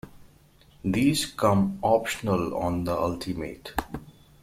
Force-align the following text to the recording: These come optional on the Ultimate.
These 0.83 1.27
come 1.27 1.77
optional 1.83 2.57
on 2.57 2.85
the 2.85 2.97
Ultimate. 2.97 3.71